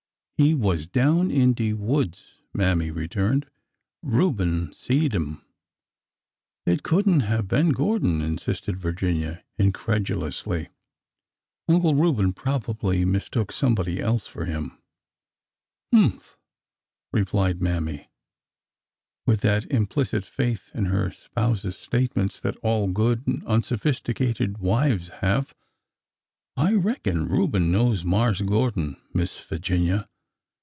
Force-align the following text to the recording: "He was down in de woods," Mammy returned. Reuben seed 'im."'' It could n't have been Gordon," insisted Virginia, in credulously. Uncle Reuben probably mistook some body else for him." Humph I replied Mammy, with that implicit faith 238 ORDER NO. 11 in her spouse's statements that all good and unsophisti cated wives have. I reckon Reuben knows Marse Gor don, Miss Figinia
"He 0.51 0.55
was 0.55 0.87
down 0.87 1.29
in 1.29 1.53
de 1.53 1.73
woods," 1.73 2.37
Mammy 2.51 2.89
returned. 2.89 3.45
Reuben 4.01 4.73
seed 4.73 5.13
'im."'' 5.13 5.45
It 6.65 6.81
could 6.81 7.07
n't 7.07 7.21
have 7.21 7.47
been 7.47 7.69
Gordon," 7.73 8.21
insisted 8.23 8.75
Virginia, 8.79 9.43
in 9.59 9.71
credulously. 9.71 10.69
Uncle 11.69 11.93
Reuben 11.93 12.33
probably 12.33 13.05
mistook 13.05 13.51
some 13.51 13.75
body 13.75 13.99
else 13.99 14.25
for 14.27 14.45
him." 14.45 14.79
Humph 15.93 16.39
I 17.13 17.17
replied 17.17 17.61
Mammy, 17.61 18.09
with 19.27 19.41
that 19.41 19.69
implicit 19.69 20.25
faith 20.25 20.71
238 20.73 20.73
ORDER 20.73 20.73
NO. 20.73 20.89
11 20.89 20.89
in 20.89 20.91
her 21.03 21.11
spouse's 21.11 21.77
statements 21.77 22.39
that 22.39 22.57
all 22.63 22.87
good 22.87 23.27
and 23.27 23.45
unsophisti 23.45 24.15
cated 24.15 24.57
wives 24.57 25.09
have. 25.19 25.53
I 26.57 26.73
reckon 26.73 27.27
Reuben 27.27 27.71
knows 27.71 28.03
Marse 28.03 28.41
Gor 28.41 28.71
don, 28.71 28.97
Miss 29.13 29.37
Figinia 29.39 30.07